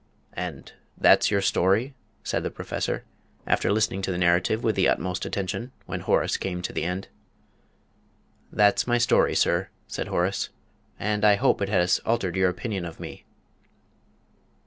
"And 0.33 0.73
that's 0.97 1.29
your 1.29 1.43
story?" 1.43 1.93
said 2.23 2.41
the 2.41 2.49
Professor, 2.49 3.03
after 3.45 3.71
listening 3.71 4.01
to 4.01 4.11
the 4.11 4.17
narrative 4.17 4.63
with 4.63 4.75
the 4.75 4.87
utmost 4.89 5.27
attention, 5.27 5.71
when 5.85 5.99
Horace 5.99 6.37
came 6.37 6.63
to 6.63 6.73
the 6.73 6.83
end. 6.85 7.07
"That's 8.51 8.87
my 8.87 8.97
story, 8.97 9.35
sir," 9.35 9.69
said 9.85 10.07
Horace. 10.07 10.49
"And 10.99 11.23
I 11.23 11.35
hope 11.35 11.61
it 11.61 11.69
has 11.69 11.99
altered 12.03 12.35
your 12.35 12.49
opinion 12.49 12.83
of 12.83 12.99
me." 12.99 13.25